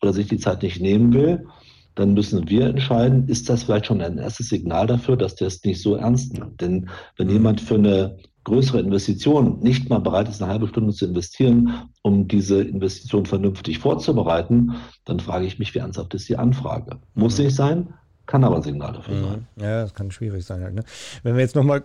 [0.00, 1.46] oder sich die Zeit nicht nehmen will,
[1.94, 5.62] dann müssen wir entscheiden, ist das vielleicht schon ein erstes Signal dafür, dass der es
[5.64, 6.60] nicht so ernst nimmt.
[6.60, 7.32] Denn wenn mhm.
[7.32, 12.28] jemand für eine größere Investition nicht mal bereit ist, eine halbe Stunde zu investieren, um
[12.28, 16.98] diese Investition vernünftig vorzubereiten, dann frage ich mich, wie ernsthaft ist die Anfrage?
[17.14, 17.44] Muss mhm.
[17.44, 17.88] nicht sein,
[18.28, 19.24] kann aber ein Signal dafür mhm.
[19.24, 19.46] sein.
[19.56, 20.62] Ja, das kann schwierig sein.
[20.62, 20.84] Halt, ne?
[21.24, 21.82] Wenn wir jetzt nochmal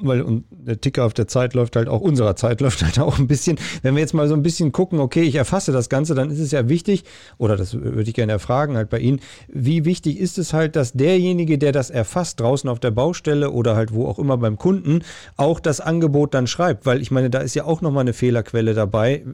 [0.00, 3.28] weil der Ticker auf der Zeit läuft halt auch, unserer Zeit läuft halt auch ein
[3.28, 3.56] bisschen.
[3.82, 6.40] Wenn wir jetzt mal so ein bisschen gucken, okay, ich erfasse das Ganze, dann ist
[6.40, 7.04] es ja wichtig,
[7.38, 10.92] oder das würde ich gerne erfragen halt bei Ihnen, wie wichtig ist es halt, dass
[10.92, 15.02] derjenige, der das erfasst, draußen auf der Baustelle oder halt wo auch immer beim Kunden,
[15.36, 18.74] auch das Angebot dann schreibt, weil ich meine, da ist ja auch nochmal eine Fehlerquelle
[18.74, 19.24] dabei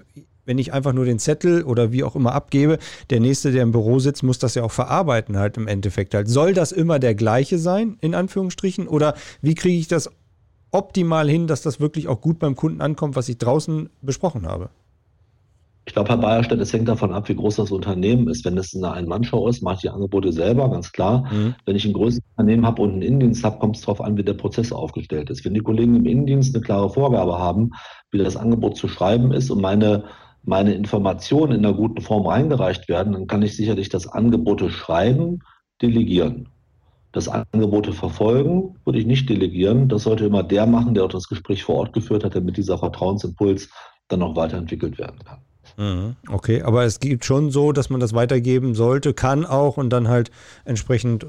[0.44, 2.78] wenn ich einfach nur den Zettel oder wie auch immer abgebe,
[3.11, 6.28] der nächste, der im Büro sitzt, muss das ja auch verarbeiten halt im Endeffekt halt.
[6.28, 8.88] Soll das immer der gleiche sein, in Anführungsstrichen?
[8.88, 10.11] Oder wie kriege ich das
[10.70, 14.70] optimal hin, dass das wirklich auch gut beim Kunden ankommt, was ich draußen besprochen habe?
[15.85, 18.44] Ich glaube, Herr Bayerstedt, es hängt davon ab, wie groß das Unternehmen ist.
[18.44, 21.28] Wenn es eine Ein-Mann-Show ist, mache ich die Angebote selber, ganz klar.
[21.33, 21.57] Mhm.
[21.66, 24.22] Wenn ich ein größeres Unternehmen habe und einen Innendienst habe, kommt es darauf an, wie
[24.22, 25.44] der Prozess aufgestellt ist.
[25.44, 27.72] Wenn die Kollegen im Innendienst eine klare Vorgabe haben,
[28.12, 30.05] wie das Angebot zu schreiben ist und meine,
[30.44, 35.40] meine Informationen in einer guten Form reingereicht werden, dann kann ich sicherlich das Angebote schreiben,
[35.81, 36.48] delegieren
[37.12, 39.88] das Angebote verfolgen, würde ich nicht delegieren.
[39.88, 42.78] Das sollte immer der machen, der auch das Gespräch vor Ort geführt hat, damit dieser
[42.78, 43.68] Vertrauensimpuls
[44.09, 45.38] dann noch weiterentwickelt werden kann.
[45.76, 46.16] Mhm.
[46.28, 50.09] Okay, aber es gibt schon so, dass man das weitergeben sollte, kann auch und dann
[50.09, 50.31] halt
[50.64, 51.26] entsprechend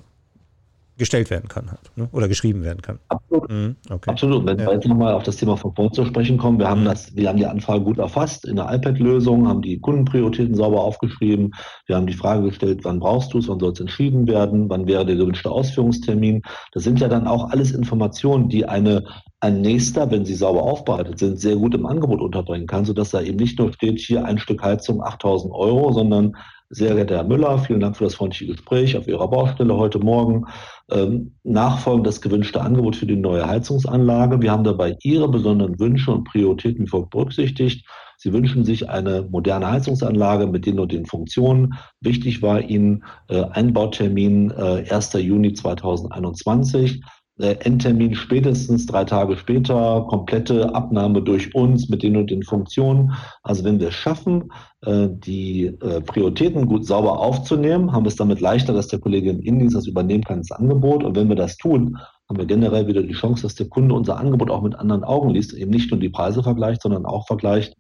[0.97, 2.07] gestellt werden kann halt, ne?
[2.11, 2.99] oder geschrieben werden kann.
[3.07, 3.49] Absolut.
[3.49, 4.09] Mhm, okay.
[4.11, 4.45] Absolut.
[4.45, 4.67] Wenn ja.
[4.67, 6.85] wir jetzt nochmal auf das Thema von vorhin zu sprechen kommen, wir haben mhm.
[6.85, 11.53] das, wir haben die Anfrage gut erfasst in der iPad-Lösung, haben die Kundenprioritäten sauber aufgeschrieben.
[11.87, 14.87] Wir haben die Frage gestellt, wann brauchst du es, wann soll es entschieden werden, wann
[14.87, 16.41] wäre der gewünschte Ausführungstermin.
[16.73, 19.03] Das sind ja dann auch alles Informationen, die eine
[19.43, 23.21] ein nächster, wenn sie sauber aufbereitet sind, sehr gut im Angebot unterbringen kann, sodass da
[23.21, 26.37] eben nicht nur steht, hier ein Stück Heizung 8000 Euro, sondern
[26.73, 30.45] sehr geehrter Herr Müller, vielen Dank für das freundliche Gespräch auf Ihrer Baustelle heute Morgen.
[30.91, 34.41] Ähm, nachfolgend das gewünschte Angebot für die neue Heizungsanlage.
[34.41, 37.87] Wir haben dabei Ihre besonderen Wünsche und Prioritäten berücksichtigt.
[38.17, 41.75] Sie wünschen sich eine moderne Heizungsanlage mit den und den Funktionen.
[42.01, 45.13] Wichtig war Ihnen äh, Einbautermin äh, 1.
[45.13, 47.01] Juni 2021.
[47.39, 53.13] Äh, Endtermin spätestens drei Tage später, komplette Abnahme durch uns mit den und den Funktionen.
[53.41, 58.17] Also wenn wir es schaffen, äh, die äh, Prioritäten gut sauber aufzunehmen, haben wir es
[58.17, 61.03] damit leichter, dass der Kollege im Indienst das übernehmen kann, das Angebot.
[61.03, 61.97] Und wenn wir das tun,
[62.29, 65.31] haben wir generell wieder die Chance, dass der Kunde unser Angebot auch mit anderen Augen
[65.31, 67.75] liest, eben nicht nur die Preise vergleicht, sondern auch vergleicht,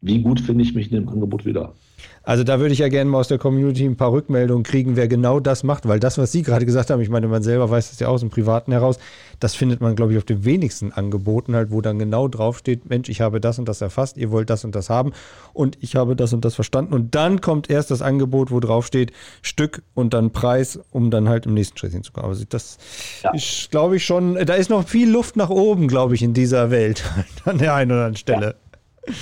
[0.00, 1.74] wie gut finde ich mich in dem Angebot wieder.
[2.26, 5.06] Also da würde ich ja gerne mal aus der Community ein paar Rückmeldungen kriegen, wer
[5.06, 7.90] genau das macht, weil das, was Sie gerade gesagt haben, ich meine, man selber weiß
[7.90, 8.98] das ja aus dem Privaten heraus,
[9.38, 13.08] das findet man, glaube ich, auf den wenigsten Angeboten halt, wo dann genau draufsteht, Mensch,
[13.08, 15.12] ich habe das und das erfasst, ihr wollt das und das haben
[15.52, 19.12] und ich habe das und das verstanden und dann kommt erst das Angebot, wo draufsteht
[19.40, 22.28] Stück und dann Preis, um dann halt im nächsten Schritt hinzukommen.
[22.28, 22.78] Also das
[23.22, 23.30] ja.
[23.34, 26.72] ist, glaube ich, schon, da ist noch viel Luft nach oben, glaube ich, in dieser
[26.72, 27.04] Welt
[27.44, 28.56] an der einen oder anderen Stelle.
[29.06, 29.14] Ja.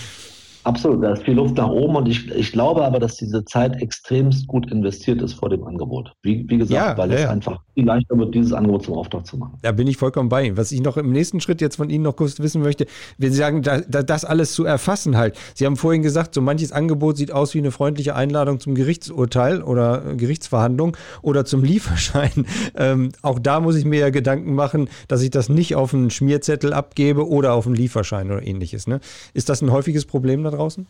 [0.65, 3.81] Absolut, da ist viel Luft nach oben und ich, ich glaube aber, dass diese Zeit
[3.83, 6.15] extremst gut investiert ist vor dem Angebot.
[6.23, 7.31] Wie, wie gesagt, ja, weil ja, es ja.
[7.31, 9.59] einfach viel leichter wird, dieses Angebot zum Auftrag zu machen.
[9.61, 10.57] Da bin ich vollkommen bei Ihnen.
[10.57, 12.87] Was ich noch im nächsten Schritt jetzt von Ihnen noch kurz wissen möchte,
[13.19, 15.37] wenn Sie sagen, da, da, das alles zu erfassen halt.
[15.55, 19.63] Sie haben vorhin gesagt, so manches Angebot sieht aus wie eine freundliche Einladung zum Gerichtsurteil
[19.63, 22.31] oder Gerichtsverhandlung oder zum Lieferschein.
[22.77, 26.11] Ähm, auch da muss ich mir ja Gedanken machen, dass ich das nicht auf einen
[26.11, 28.87] Schmierzettel abgebe oder auf einen Lieferschein oder ähnliches.
[28.87, 29.01] Ne?
[29.33, 30.87] Ist das ein häufiges Problem da draußen?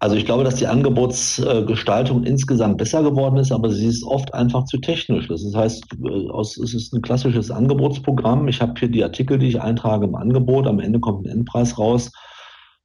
[0.00, 4.64] Also ich glaube, dass die Angebotsgestaltung insgesamt besser geworden ist, aber sie ist oft einfach
[4.64, 5.28] zu technisch.
[5.28, 8.48] Das heißt, äh, es ist ein klassisches Angebotsprogramm.
[8.48, 10.66] Ich habe hier die Artikel, die ich eintrage im Angebot.
[10.66, 12.10] Am Ende kommt ein Endpreis raus.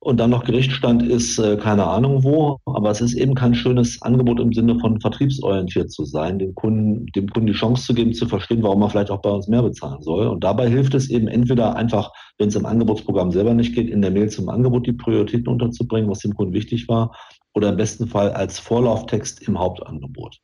[0.05, 2.59] Und dann noch Gerichtsstand ist äh, keine Ahnung wo.
[2.65, 7.07] Aber es ist eben kein schönes Angebot im Sinne von vertriebsorientiert zu sein, dem Kunden,
[7.15, 9.63] dem Kunden die Chance zu geben, zu verstehen, warum er vielleicht auch bei uns mehr
[9.63, 10.27] bezahlen soll.
[10.27, 14.03] Und dabei hilft es eben entweder einfach, wenn es im Angebotsprogramm selber nicht geht, in
[14.03, 17.11] der Mail zum Angebot die Prioritäten unterzubringen, was dem Kunden wichtig war,
[17.55, 20.37] oder im besten Fall als Vorlauftext im Hauptangebot.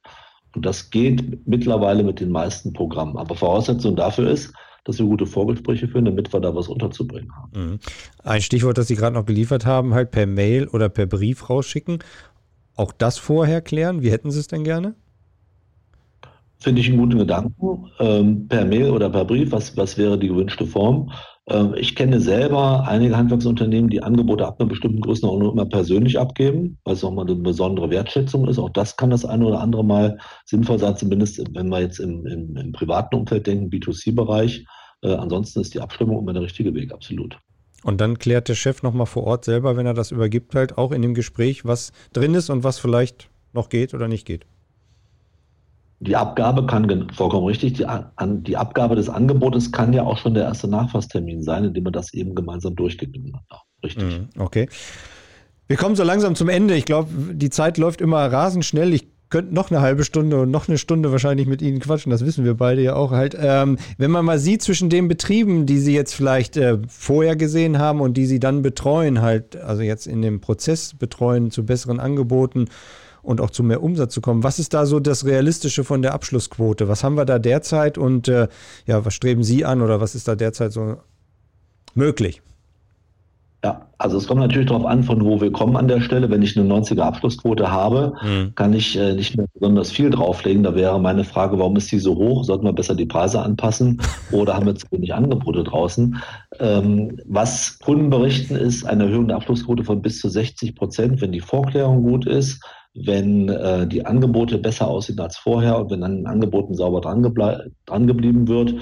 [0.55, 3.15] Und das geht mittlerweile mit den meisten Programmen.
[3.15, 7.51] Aber Voraussetzung dafür ist, dass wir gute Vorgespräche führen, damit wir da was unterzubringen haben.
[7.53, 7.79] Mhm.
[8.23, 11.99] Ein Stichwort, das Sie gerade noch geliefert haben, halt per Mail oder per Brief rausschicken.
[12.75, 14.01] Auch das vorher klären.
[14.01, 14.95] Wie hätten Sie es denn gerne?
[16.57, 17.89] Finde ich einen guten Gedanken.
[17.99, 21.11] Ähm, per Mail oder per Brief, was, was wäre die gewünschte Form?
[21.51, 26.77] Ähm, ich kenne selber einige Handwerksunternehmen, die Angebote ab einer bestimmten Größenordnung immer persönlich abgeben,
[26.85, 28.57] weil es auch mal eine besondere Wertschätzung ist.
[28.57, 32.25] Auch das kann das eine oder andere Mal sinnvoll sein, zumindest wenn wir jetzt im,
[32.25, 34.65] im, im privaten Umfeld denken, B2C-Bereich.
[35.01, 37.37] Äh, ansonsten ist die Abstimmung immer der richtige Weg, absolut.
[37.83, 40.91] Und dann klärt der Chef nochmal vor Ort selber, wenn er das übergibt, halt auch
[40.91, 44.45] in dem Gespräch, was drin ist und was vielleicht noch geht oder nicht geht.
[46.03, 50.33] Die Abgabe kann, vollkommen richtig, die, an, die Abgabe des Angebotes kann ja auch schon
[50.33, 53.61] der erste Nachfasstermin sein, indem man das eben gemeinsam durchgeht miteinander.
[53.83, 54.03] Richtig.
[54.03, 54.67] Mhm, okay.
[55.67, 56.75] Wir kommen so langsam zum Ende.
[56.75, 58.93] Ich glaube, die Zeit läuft immer rasend schnell.
[58.93, 62.09] Ich könnte noch eine halbe Stunde und noch eine Stunde wahrscheinlich mit Ihnen quatschen.
[62.09, 63.37] Das wissen wir beide ja auch halt.
[63.39, 67.77] Ähm, wenn man mal sieht zwischen den Betrieben, die Sie jetzt vielleicht äh, vorher gesehen
[67.77, 71.99] haben und die Sie dann betreuen, halt, also jetzt in dem Prozess betreuen zu besseren
[71.99, 72.65] Angeboten
[73.23, 74.43] und auch zu mehr Umsatz zu kommen.
[74.43, 76.87] Was ist da so das Realistische von der Abschlussquote?
[76.87, 78.47] Was haben wir da derzeit und äh,
[78.85, 80.97] ja, was streben Sie an oder was ist da derzeit so
[81.93, 82.41] möglich?
[83.63, 86.31] Ja, also es kommt natürlich darauf an, von wo wir kommen an der Stelle.
[86.31, 88.55] Wenn ich eine 90er Abschlussquote habe, mhm.
[88.55, 90.63] kann ich äh, nicht mehr besonders viel drauflegen.
[90.63, 92.43] Da wäre meine Frage, warum ist die so hoch?
[92.43, 96.17] Sollten wir besser die Preise anpassen oder haben wir zu wenig Angebote draußen?
[96.59, 101.31] Ähm, was Kunden berichten, ist eine Erhöhung der Abschlussquote von bis zu 60 Prozent, wenn
[101.31, 106.17] die Vorklärung gut ist wenn äh, die Angebote besser aussehen als vorher und wenn an
[106.17, 107.23] den Angeboten sauber dran,
[108.07, 108.75] geblieben wird.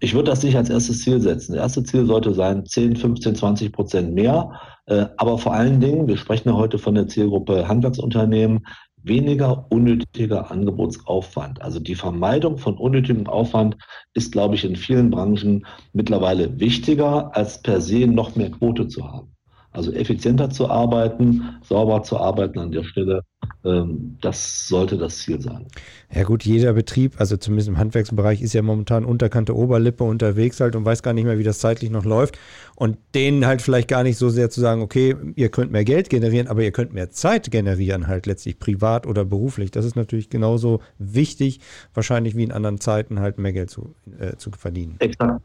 [0.00, 1.52] Ich würde das nicht als erstes Ziel setzen.
[1.52, 4.50] Das erste Ziel sollte sein 10, 15, 20 Prozent mehr.
[4.86, 8.66] Äh, aber vor allen Dingen, wir sprechen ja heute von der Zielgruppe Handwerksunternehmen,
[9.04, 11.62] weniger unnötiger Angebotsaufwand.
[11.62, 13.76] Also die Vermeidung von unnötigem Aufwand
[14.14, 19.06] ist, glaube ich, in vielen Branchen mittlerweile wichtiger, als per se noch mehr Quote zu
[19.06, 19.34] haben.
[19.70, 23.22] Also effizienter zu arbeiten, sauber zu arbeiten an der Stelle,
[23.64, 25.66] das sollte das Ziel sein.
[26.12, 30.74] Ja gut, jeder Betrieb, also zumindest im Handwerksbereich, ist ja momentan unterkante Oberlippe unterwegs halt
[30.74, 32.36] und weiß gar nicht mehr, wie das zeitlich noch läuft.
[32.74, 36.10] Und denen halt vielleicht gar nicht so sehr zu sagen, okay, ihr könnt mehr Geld
[36.10, 39.70] generieren, aber ihr könnt mehr Zeit generieren, halt letztlich privat oder beruflich.
[39.70, 41.60] Das ist natürlich genauso wichtig,
[41.94, 44.96] wahrscheinlich wie in anderen Zeiten halt mehr Geld zu, äh, zu verdienen.
[44.98, 45.40] Exakt.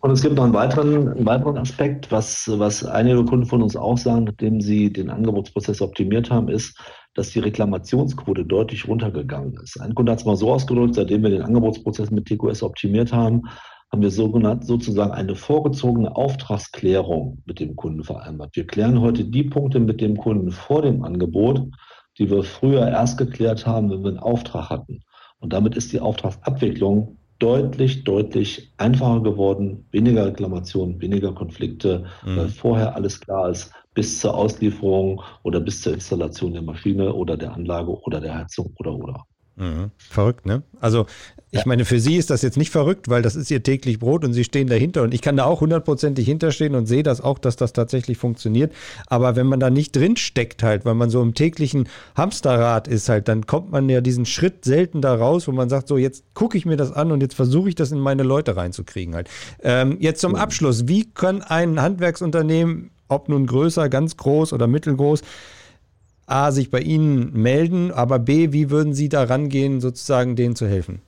[0.00, 3.76] Und es gibt noch einen weiteren, einen weiteren Aspekt, was, was einige Kunden von uns
[3.76, 6.76] auch sagen, nachdem sie den Angebotsprozess optimiert haben, ist,
[7.14, 9.80] dass die Reklamationsquote deutlich runtergegangen ist.
[9.80, 13.42] Ein Kunde hat es mal so ausgedrückt, seitdem wir den Angebotsprozess mit TQS optimiert haben,
[13.90, 18.54] haben wir sogenannt, sozusagen eine vorgezogene Auftragsklärung mit dem Kunden vereinbart.
[18.54, 21.62] Wir klären heute die Punkte mit dem Kunden vor dem Angebot,
[22.18, 25.02] die wir früher erst geklärt haben, wenn wir einen Auftrag hatten.
[25.40, 32.36] Und damit ist die Auftragsabwicklung deutlich, deutlich einfacher geworden, weniger Reklamationen, weniger Konflikte, mhm.
[32.36, 37.36] weil vorher alles klar ist, bis zur Auslieferung oder bis zur Installation der Maschine oder
[37.36, 39.24] der Anlage oder der Heizung oder oder.
[39.56, 39.90] Mhm.
[39.98, 40.62] Verrückt, ne?
[40.78, 41.06] Also
[41.50, 41.64] ich ja.
[41.66, 44.34] meine, für Sie ist das jetzt nicht verrückt, weil das ist Ihr täglich Brot und
[44.34, 47.56] Sie stehen dahinter und ich kann da auch hundertprozentig hinterstehen und sehe das auch, dass
[47.56, 48.72] das tatsächlich funktioniert.
[49.08, 53.08] Aber wenn man da nicht drin steckt halt, weil man so im täglichen Hamsterrad ist
[53.08, 56.22] halt, dann kommt man ja diesen Schritt selten da raus, wo man sagt, so jetzt
[56.34, 59.28] gucke ich mir das an und jetzt versuche ich das in meine Leute reinzukriegen halt.
[59.60, 65.22] Ähm, jetzt zum Abschluss, wie kann ein Handwerksunternehmen, ob nun größer, ganz groß oder mittelgroß,
[66.26, 70.66] A, sich bei Ihnen melden, aber B, wie würden Sie da rangehen, sozusagen denen zu
[70.66, 71.00] helfen?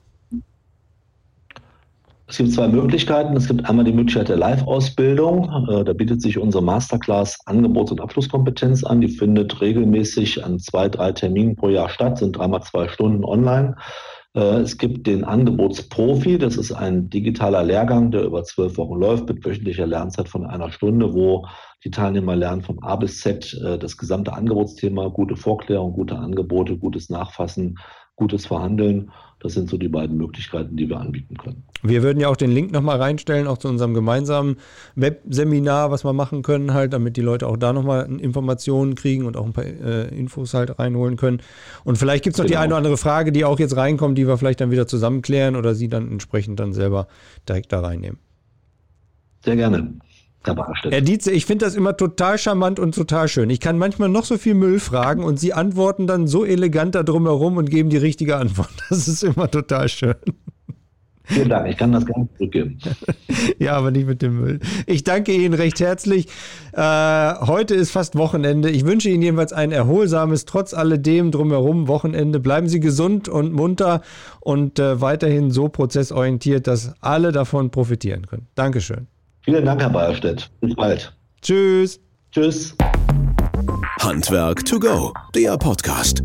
[2.31, 3.35] Es gibt zwei Möglichkeiten.
[3.35, 5.67] Es gibt einmal die Möglichkeit der Live-Ausbildung.
[5.67, 9.01] Äh, da bietet sich unsere Masterclass Angebots- und Abschlusskompetenz an.
[9.01, 13.75] Die findet regelmäßig an zwei, drei Terminen pro Jahr statt, sind dreimal zwei Stunden online.
[14.33, 16.37] Äh, es gibt den Angebotsprofi.
[16.37, 20.71] Das ist ein digitaler Lehrgang, der über zwölf Wochen läuft mit wöchentlicher Lernzeit von einer
[20.71, 21.45] Stunde, wo
[21.83, 26.77] die Teilnehmer lernen von A bis Z äh, das gesamte Angebotsthema, gute Vorklärung, gute Angebote,
[26.77, 27.77] gutes Nachfassen,
[28.15, 29.11] gutes Verhandeln.
[29.39, 31.63] Das sind so die beiden Möglichkeiten, die wir anbieten können.
[31.81, 34.57] Wir würden ja auch den Link nochmal reinstellen, auch zu unserem gemeinsamen
[34.93, 39.35] Webseminar, was wir machen können, halt, damit die Leute auch da nochmal Informationen kriegen und
[39.35, 41.41] auch ein paar äh, Infos halt reinholen können.
[41.83, 42.59] Und vielleicht gibt es noch genau.
[42.59, 45.55] die eine oder andere Frage, die auch jetzt reinkommt, die wir vielleicht dann wieder zusammenklären
[45.55, 47.07] oder Sie dann entsprechend dann selber
[47.49, 48.19] direkt da reinnehmen.
[49.43, 49.95] Sehr gerne.
[50.43, 53.49] Herr Dietze, ich finde das immer total charmant und total schön.
[53.49, 57.03] Ich kann manchmal noch so viel Müll fragen und Sie antworten dann so elegant da
[57.03, 58.69] drumherum und geben die richtige Antwort.
[58.89, 60.15] Das ist immer total schön.
[61.23, 62.77] Vielen Dank, ich kann das gerne zurückgeben.
[63.59, 64.59] ja, aber nicht mit dem Müll.
[64.85, 66.27] Ich danke Ihnen recht herzlich.
[66.73, 68.69] Äh, heute ist fast Wochenende.
[68.69, 72.39] Ich wünsche Ihnen jedenfalls ein erholsames, trotz alledem drumherum Wochenende.
[72.39, 74.01] Bleiben Sie gesund und munter
[74.41, 78.47] und äh, weiterhin so prozessorientiert, dass alle davon profitieren können.
[78.55, 79.07] Dankeschön.
[79.43, 80.49] Vielen Dank, Herr Bayerstedt.
[80.61, 81.13] Bis bald.
[81.41, 81.99] Tschüss.
[82.31, 82.75] Tschüss.
[83.99, 86.21] Handwerk to go, der Podcast.